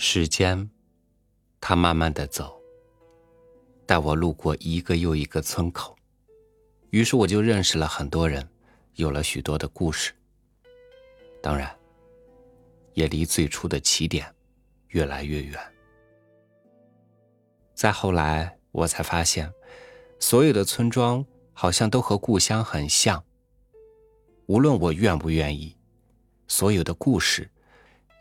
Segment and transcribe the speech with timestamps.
[0.00, 0.70] 时间，
[1.60, 2.62] 它慢慢的走，
[3.84, 5.94] 带我路过一个又一个村口，
[6.90, 8.48] 于是我就认识了很多人，
[8.94, 10.14] 有了许多的故事。
[11.42, 11.76] 当然，
[12.94, 14.32] 也离最初的起点
[14.88, 15.60] 越来越远。
[17.74, 19.52] 再后来，我才发现，
[20.18, 23.22] 所有的村庄好像都和故乡很像。
[24.48, 25.76] 无论我愿不愿意，
[26.46, 27.48] 所有的故事，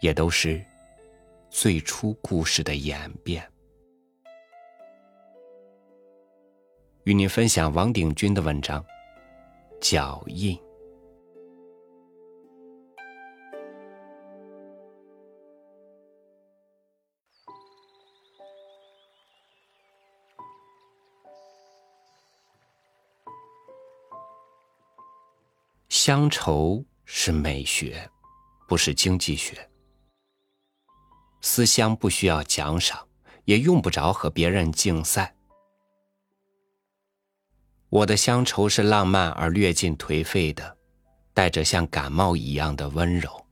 [0.01, 0.61] 也都是。
[1.49, 3.49] 最初故事的演变，
[7.05, 8.83] 与您分享王鼎钧的文章
[9.79, 10.57] 《脚印》。
[26.07, 28.09] 乡愁是美学，
[28.65, 29.69] 不是经济学。
[31.41, 33.05] 思乡不需要奖赏，
[33.43, 35.35] 也用不着和别人竞赛。
[37.89, 40.77] 我的乡愁是浪漫而略尽颓废的，
[41.33, 43.45] 带着像感冒一样的温柔。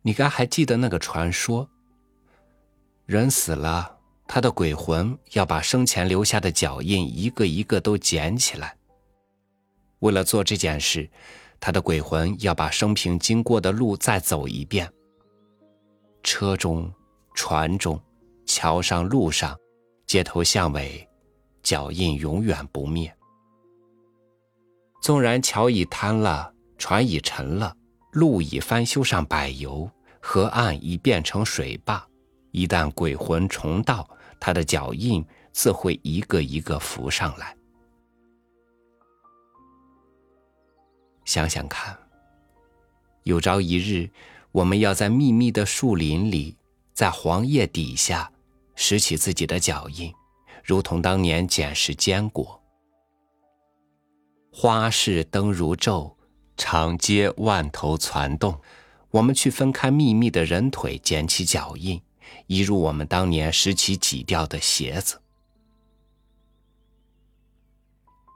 [0.00, 1.68] 你该还记得那个传说：
[3.04, 3.97] 人死了，
[4.28, 8.76] 他的鬼魂要把生前留下的脚印一个一个都捡起来。
[9.98, 11.10] 为了做这件事。
[11.60, 14.88] 他的鬼魂要把生平经过的路再走一遍。
[16.22, 16.88] 车中、
[17.34, 18.00] 船中、
[18.46, 19.58] 桥上、路上、
[20.06, 21.04] 街头巷尾，
[21.64, 23.12] 脚印永远不灭。
[25.02, 27.74] 纵然桥已坍了，船已沉了，
[28.12, 32.06] 路已翻修上柏油，河岸已变成水坝，
[32.52, 34.08] 一旦鬼魂重到，
[34.40, 37.56] 他的脚印自会一个一个浮上来。
[41.24, 41.96] 想想看，
[43.24, 44.10] 有朝一日，
[44.50, 46.56] 我们要在密密的树林里，
[46.94, 48.32] 在黄叶底下，
[48.74, 50.12] 拾起自己的脚印，
[50.64, 52.62] 如同当年捡拾坚果。
[54.50, 56.14] 花市灯如昼，
[56.56, 58.58] 长街万头攒动，
[59.10, 62.00] 我们去分开密密的人腿，捡起脚印，
[62.46, 65.20] 一如我们当年拾起挤掉的鞋子。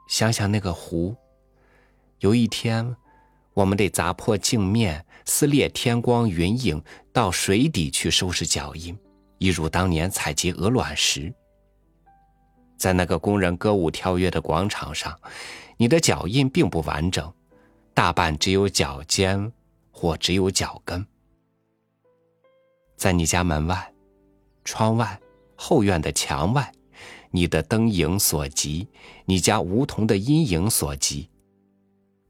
[0.07, 1.15] 想想那个湖。
[2.19, 2.95] 有一天，
[3.53, 6.81] 我们得砸破镜面，撕裂天光云影，
[7.11, 8.97] 到水底去收拾脚印，
[9.39, 11.33] 一如当年采集鹅卵石。
[12.77, 15.19] 在那个工人歌舞跳跃的广场上，
[15.77, 17.33] 你的脚印并不完整，
[17.93, 19.51] 大半只有脚尖，
[19.91, 21.05] 或只有脚跟。
[23.03, 23.93] 在你家门外、
[24.63, 25.19] 窗外、
[25.57, 26.71] 后院的墙外，
[27.31, 28.87] 你的灯影所及，
[29.25, 31.29] 你家梧桐的阴影所及。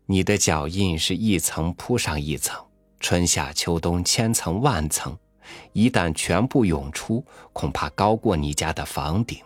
[0.08, 2.60] 你的脚印是一层铺上一层，
[3.00, 5.16] 春夏秋冬千层万层，
[5.74, 7.24] 一旦全部涌出，
[7.54, 9.38] 恐怕高过你家的房顶。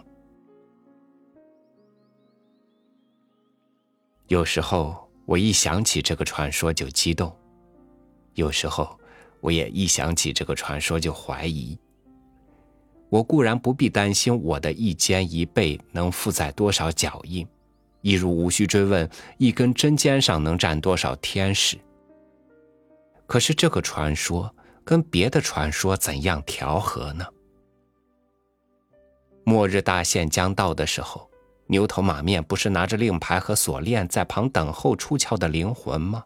[4.27, 7.35] 有时候我一想起这个传说就激动，
[8.35, 8.97] 有时候
[9.39, 11.77] 我也一想起这个传说就怀疑。
[13.09, 17.47] 我固然不必担心我的一肩一背能负载多少脚印。
[18.01, 21.77] 一如无需追问，一根针尖上能站多少天使。
[23.25, 24.53] 可是这个传说
[24.85, 27.25] 跟别的传说怎样调和呢？
[29.43, 31.29] 末日大限将到的时候，
[31.65, 36.23] 牛头马面不是拿着令牌和锁链在旁等候出窍的灵魂吗？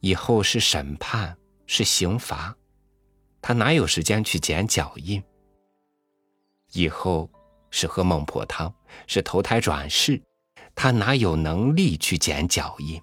[0.00, 1.36] 以后是审判，
[1.68, 2.56] 是刑罚，
[3.40, 5.22] 他哪有时间去捡脚印？
[6.72, 7.30] 以后
[7.70, 8.74] 是喝孟婆汤，
[9.06, 10.20] 是投胎转世。
[10.74, 13.00] 他哪有能力去捡脚印？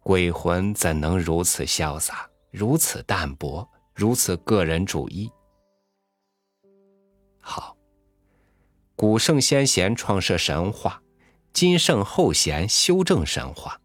[0.00, 5.30] 鬼魂怎能如此潇洒，如此淡泊，如此个人主义？
[7.40, 7.76] 好，
[8.94, 11.02] 古圣先贤创设神话，
[11.52, 13.80] 今圣后贤修正神话，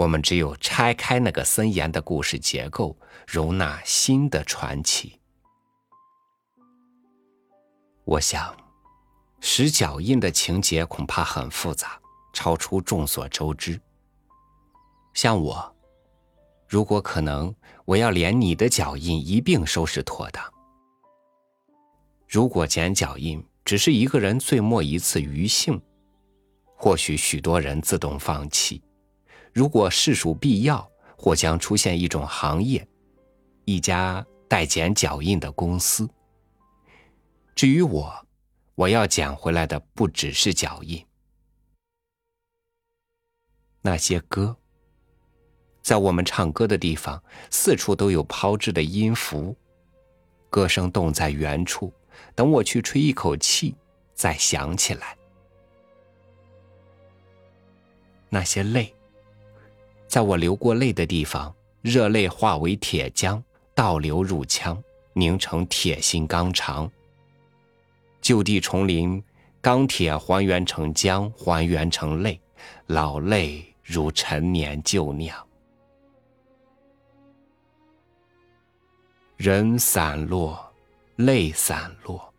[0.00, 5.20] 我们只有拆开那个森严的故事结构，容纳新的传奇。
[8.04, 8.56] 我想。
[9.42, 11.98] 使脚印的情节恐怕很复杂，
[12.34, 13.80] 超出众所周知。
[15.14, 15.74] 像我，
[16.68, 17.54] 如果可能，
[17.86, 20.44] 我要连你的脚印一并收拾妥当。
[22.28, 25.80] 如果捡脚印只是一个人最末一次余兴，
[26.76, 28.82] 或许许多人自动放弃。
[29.52, 32.86] 如果实属必要，或将出现一种行业，
[33.64, 36.08] 一家代捡脚印的公司。
[37.54, 38.26] 至于我。
[38.76, 41.04] 我要捡回来的不只是脚印，
[43.82, 44.56] 那些歌，
[45.82, 49.54] 在我们唱歌的地方，四处都有抛掷的音符，
[50.48, 51.92] 歌声冻在原处，
[52.34, 53.76] 等我去吹一口气，
[54.14, 55.14] 再响起来。
[58.30, 58.94] 那些泪，
[60.10, 63.40] 在我流过泪的地方，热泪化为铁浆，
[63.76, 66.90] 倒流入腔，凝成铁心钢肠。
[68.20, 69.22] 旧地重临，
[69.60, 72.40] 钢铁还原成浆，还原成泪，
[72.86, 75.46] 老泪如陈年旧酿。
[79.36, 80.74] 人散落，
[81.14, 82.34] 泪散落，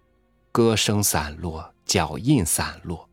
[0.52, 3.08] 歌声散落，脚印散落。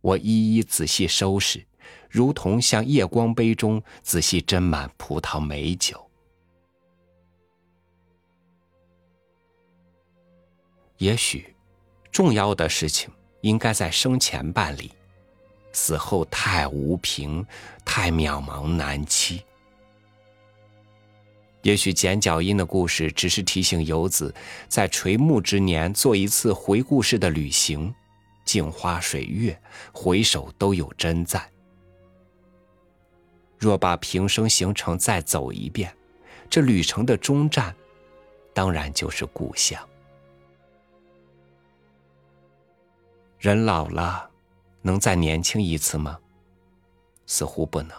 [0.00, 1.62] 我一一仔细收拾，
[2.08, 6.00] 如同像夜光杯中仔细斟满葡萄美酒。
[10.98, 11.54] 也许，
[12.12, 13.10] 重要的事情
[13.40, 14.92] 应该在生前办理，
[15.72, 17.44] 死后太无凭，
[17.84, 19.42] 太渺茫难期。
[21.62, 24.32] 也许剪脚印的故事只是提醒游子，
[24.68, 27.92] 在垂暮之年做一次回顾式的旅行，
[28.44, 29.60] 镜花水月，
[29.92, 31.53] 回首都有真在。
[33.64, 35.90] 若把平生行程再走一遍，
[36.50, 37.74] 这旅程的终站，
[38.52, 39.82] 当然就是故乡。
[43.38, 44.28] 人老了，
[44.82, 46.18] 能再年轻一次吗？
[47.24, 47.96] 似乎不能。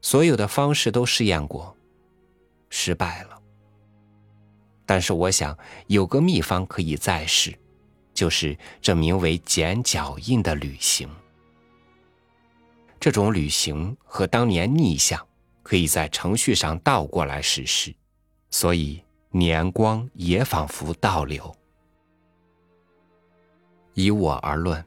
[0.00, 1.76] 所有的方式都试验过，
[2.70, 3.42] 失败了。
[4.86, 7.52] 但是我想有个秘方可以再试，
[8.14, 11.08] 就是这名为“剪脚印”的旅行。
[13.02, 15.26] 这种旅行和当年逆向，
[15.64, 17.92] 可以在程序上倒过来实施，
[18.48, 19.02] 所以
[19.32, 21.52] 年光也仿佛倒流。
[23.94, 24.84] 以我而论，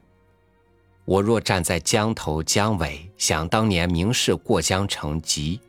[1.04, 5.60] 我若站在江头江尾，想当年明士过江成疾，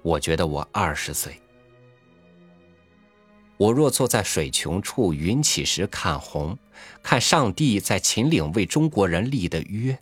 [0.00, 1.34] 我觉得我二十岁；
[3.58, 6.58] 我若坐在水穷处，云起时看红，
[7.02, 10.00] 看上帝在秦岭为中国人立的约，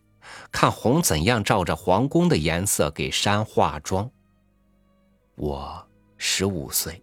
[0.50, 4.11] 看红怎样照着皇宫的颜色给山化妆，
[5.35, 7.03] 我十五岁。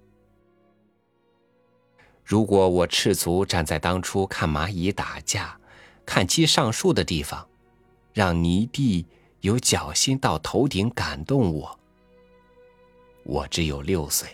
[2.24, 5.60] 如果我赤足站在当初看蚂蚁打架、
[6.06, 7.48] 看鸡上树的地方，
[8.14, 9.06] 让泥地
[9.42, 11.80] 由脚心到头顶感动我，
[13.24, 14.30] 我只有六岁。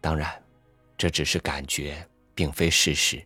[0.00, 0.42] 当然，
[0.96, 3.24] 这只是感觉，并非事实。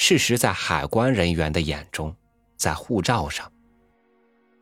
[0.00, 2.14] 事实在海关人员的眼中，
[2.56, 3.52] 在护照上。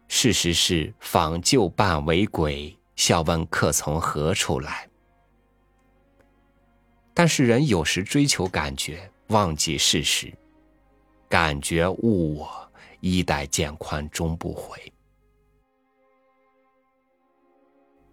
[0.09, 4.89] 事实是访旧扮为鬼，笑问客从何处来。
[7.13, 10.33] 但是人有时追求感觉，忘记事实。
[11.29, 14.91] 感觉误我，衣带渐宽终不悔。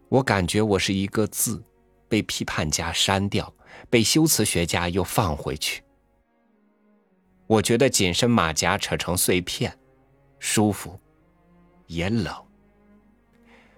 [0.09, 1.63] 我感觉我是一个字，
[2.09, 3.51] 被批判家删掉，
[3.89, 5.81] 被修辞学家又放回去。
[7.53, 9.77] 我觉得紧身马甲扯成碎片，
[10.39, 10.99] 舒服，
[11.85, 12.33] 也冷。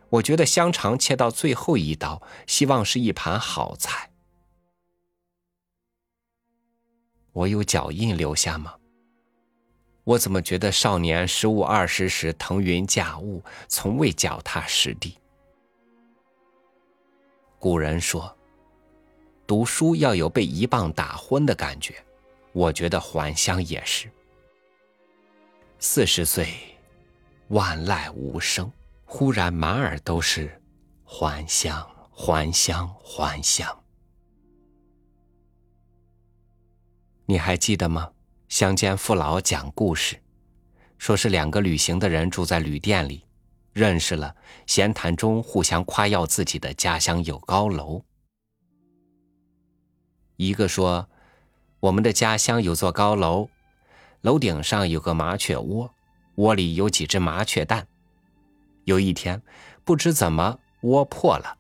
[0.08, 4.10] 我觉得香肠切到最后一刀，希望是一盘好菜。
[7.34, 8.76] 我有脚印留下吗？
[10.06, 15.18] 我怎么觉得少年十五二十时腾云驾雾，从未脚踏实地？
[17.60, 18.38] 古人说，
[19.46, 22.05] 读书要有被一棒打昏的感觉，
[22.56, 24.10] 我觉得还乡也是。
[25.78, 26.48] 四十岁，
[27.50, 28.72] 万籁无声，
[29.04, 30.50] 忽然满耳都是
[31.04, 33.84] 还乡，还乡，还乡。
[37.26, 38.10] 你还记得吗？
[38.48, 40.18] 乡间父老讲故事，
[40.98, 43.26] 说是两个旅行的人住在旅店里，
[43.74, 44.34] 认识了，
[44.66, 48.02] 闲谈中互相夸耀自己的家乡有高楼。
[50.38, 51.10] 一个说
[51.86, 53.48] ：“我们的家乡有座高楼，
[54.22, 55.94] 楼顶上有个麻雀窝，
[56.34, 57.86] 窝里有几只麻雀蛋。
[58.86, 59.40] 有一天，
[59.84, 61.56] 不知怎么窝破了，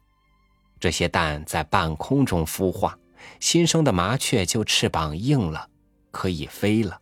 [0.79, 2.97] 这些蛋在半空中孵化。”
[3.39, 5.69] 新生的麻雀就翅膀硬了，
[6.09, 6.99] 可以飞了。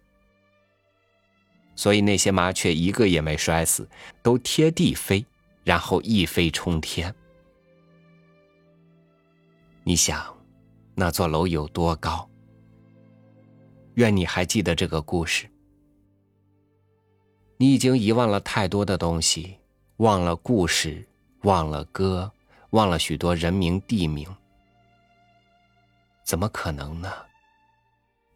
[1.78, 3.88] 所以那些麻雀一个也没摔死，
[4.22, 5.26] 都贴地飞，
[5.64, 7.16] 然后一飞冲天。
[9.86, 10.36] 你想，
[10.94, 12.30] 那座楼有多高？
[13.96, 15.50] 愿你还记得这个故事。
[17.58, 19.58] 你已经遗忘了太多的东西，
[19.98, 21.08] 忘了故事，
[21.44, 22.32] 忘了歌，
[22.72, 24.28] 忘了许多人名地名。
[26.26, 27.12] 怎么可能呢？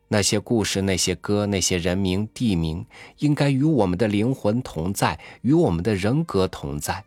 [0.10, 2.86] 那些故事、那些歌、那些人名、地名，
[3.18, 7.04] 应该与我们的灵魂同在，与我们的人格同在。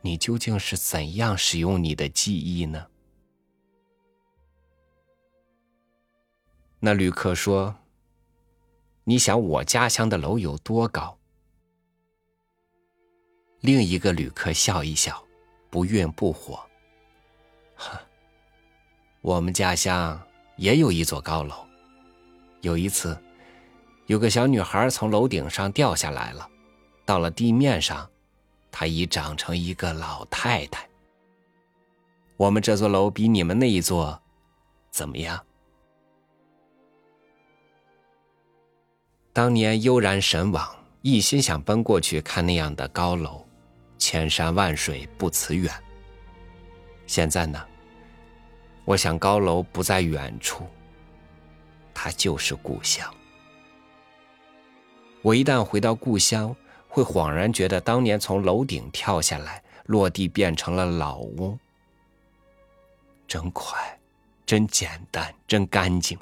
[0.00, 2.86] 你究竟是怎样使用你的记忆呢？
[6.80, 7.74] 那旅客说
[9.04, 11.18] ：“你想我家乡的楼有多高？”
[13.60, 15.22] 另一个旅客笑一笑，
[15.70, 16.60] 不愠不火
[17.74, 18.00] ：“哈，
[19.20, 20.20] 我们家乡。”
[20.58, 21.54] 也有一座高楼。
[22.62, 23.16] 有一次，
[24.06, 26.50] 有个小女孩从楼顶上掉下来了，
[27.04, 28.10] 到了地面上，
[28.72, 30.84] 她已长成一个老太太。
[32.36, 34.20] 我们这座楼比你们那一座
[34.90, 35.46] 怎么样？
[39.38, 40.68] 当年悠然神往，
[41.00, 43.46] 一心想奔过去看那样的高楼，
[43.96, 45.72] 千山万水不辞远。
[47.06, 47.64] 现在呢？
[48.84, 50.66] 我想高楼不在远处，
[51.94, 53.08] 它就是故乡。
[55.22, 56.52] 我一旦回到故乡，
[56.88, 61.56] 会恍然觉得当年从楼顶跳下来，落地变成了老屋，
[63.28, 63.78] 真快，
[64.44, 66.18] 真简单，真干净。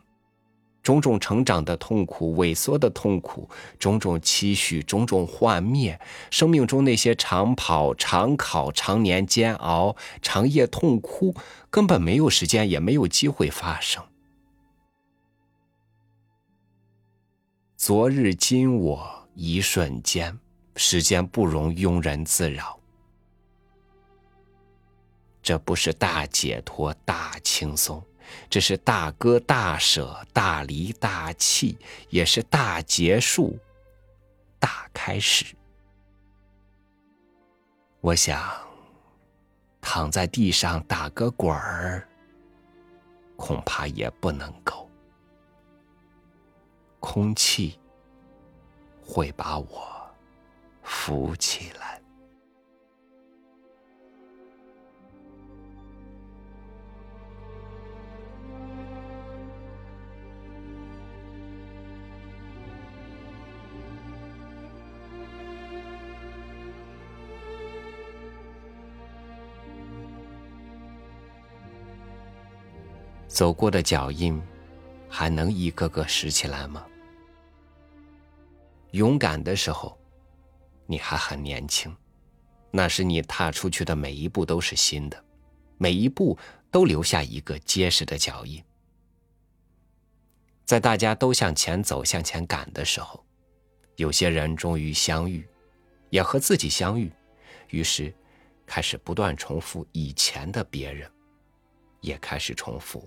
[0.86, 6.00] 种种成长的痛苦，萎缩的痛苦，种种期许，种种幻灭，
[6.30, 11.34] 生命中那些长跑、长考、常年煎熬、长夜痛哭，
[11.70, 14.00] 根本没有时间，也没有机会发生。
[17.76, 20.38] 昨日今我一瞬间，
[20.76, 22.78] 时间不容庸人自扰。
[25.42, 28.00] 这不是大解脱、大轻松。
[28.48, 31.78] 这是大割大舍大离大弃，
[32.10, 33.58] 也是大结束、
[34.58, 35.54] 大开始。
[38.00, 38.40] 我想
[39.80, 42.06] 躺在地上打个滚儿，
[43.36, 44.88] 恐怕也不能够，
[47.00, 47.78] 空气
[49.02, 50.14] 会把我
[50.82, 52.00] 扶起来。
[73.36, 74.42] 走过的脚印，
[75.10, 76.86] 还能一个个拾起来吗？
[78.92, 79.94] 勇敢的时候，
[80.86, 81.94] 你还很年轻，
[82.70, 85.22] 那时你踏出去的每一步都是新的，
[85.76, 86.38] 每一步
[86.70, 88.64] 都留下一个结实的脚印。
[90.64, 93.22] 在大家都向前走、向前赶的时候，
[93.96, 95.46] 有些人终于相遇，
[96.08, 97.12] 也和自己相遇，
[97.68, 98.14] 于是
[98.64, 101.06] 开始不断重复以前的别人，
[102.00, 103.06] 也开始重复。